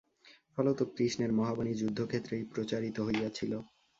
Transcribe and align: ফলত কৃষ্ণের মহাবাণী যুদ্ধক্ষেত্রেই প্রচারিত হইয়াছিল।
ফলত 0.53 0.79
কৃষ্ণের 0.95 1.31
মহাবাণী 1.33 1.73
যুদ্ধক্ষেত্রেই 1.75 2.43
প্রচারিত 2.45 2.97
হইয়াছিল। 3.01 3.51